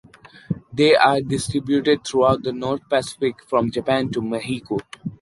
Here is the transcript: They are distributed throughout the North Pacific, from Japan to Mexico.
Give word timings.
They 0.73 0.95
are 0.95 1.21
distributed 1.21 2.03
throughout 2.07 2.41
the 2.41 2.51
North 2.53 2.81
Pacific, 2.89 3.35
from 3.45 3.69
Japan 3.69 4.09
to 4.13 4.21
Mexico. 4.23 4.79